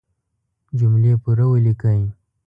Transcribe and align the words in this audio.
جملې 0.77 1.13
پوره 1.21 1.45
وليکئ! 1.49 2.01